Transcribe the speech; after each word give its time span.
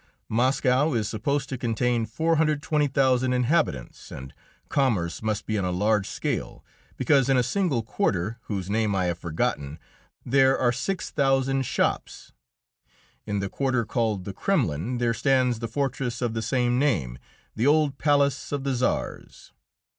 Moscow 0.29 0.93
is 0.93 1.07
supposed 1.07 1.47
to 1.47 1.59
contain 1.59 2.07
420,000 2.07 3.33
inhabitants, 3.33 4.09
and 4.11 4.33
commerce 4.67 5.21
must 5.21 5.45
be 5.45 5.59
on 5.59 5.63
a 5.63 5.69
large 5.69 6.07
scale, 6.09 6.65
because 6.97 7.29
in 7.29 7.37
a 7.37 7.43
single 7.43 7.83
quarter, 7.83 8.39
whose 8.45 8.67
name 8.67 8.95
I 8.95 9.05
have 9.05 9.19
forgotten, 9.19 9.77
there 10.25 10.57
are 10.57 10.71
six 10.71 11.11
thousand 11.11 11.67
shops. 11.67 12.31
In 13.27 13.41
the 13.41 13.47
quarter 13.49 13.85
called 13.85 14.25
the 14.25 14.33
Kremlin 14.33 14.97
there 14.97 15.13
stands 15.13 15.59
the 15.59 15.67
fortress 15.67 16.19
of 16.23 16.33
the 16.33 16.41
same 16.41 16.79
name, 16.79 17.19
the 17.55 17.67
old 17.67 17.99
palace 17.99 18.51
of 18.51 18.63
the 18.63 18.73
czars. 18.73 19.53